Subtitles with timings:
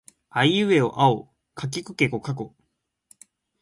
[0.31, 2.55] あえいうえおあおかけきくけこかこ